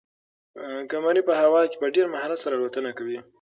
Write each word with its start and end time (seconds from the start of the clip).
قمري 0.91 1.21
په 1.27 1.33
هوا 1.41 1.61
کې 1.69 1.75
په 1.81 1.87
ډېر 1.95 2.05
مهارت 2.13 2.39
سره 2.43 2.53
الوتنه 2.55 2.91
کوي. 2.97 3.19